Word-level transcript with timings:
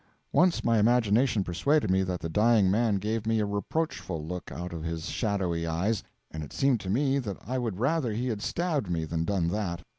Once 0.33 0.63
my 0.63 0.79
imagination 0.79 1.43
persuaded 1.43 1.91
me 1.91 2.01
that 2.01 2.19
the 2.19 2.27
dying 2.27 2.71
man 2.71 2.95
gave 2.95 3.27
me 3.27 3.37
a 3.39 3.45
reproachful 3.45 4.25
look 4.25 4.51
out 4.51 4.73
of 4.73 4.81
his 4.81 5.05
shadowy 5.07 5.67
eyes, 5.67 6.01
and 6.31 6.41
it 6.43 6.51
seemed 6.51 6.79
to 6.79 6.89
me 6.89 7.19
that 7.19 7.37
I 7.45 7.59
would 7.59 7.77
rather 7.79 8.11
he 8.11 8.27
had 8.29 8.41
stabbed 8.41 8.89
me 8.89 9.05
than 9.05 9.25
done 9.25 9.47
that. 9.49 9.83